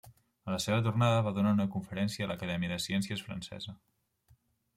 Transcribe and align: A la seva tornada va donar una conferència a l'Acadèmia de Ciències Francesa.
A 0.47 0.51
la 0.53 0.61
seva 0.63 0.77
tornada 0.87 1.19
va 1.27 1.33
donar 1.35 1.51
una 1.57 1.67
conferència 1.75 2.25
a 2.27 2.31
l'Acadèmia 2.33 2.73
de 2.73 2.81
Ciències 2.87 3.23
Francesa. 3.29 3.77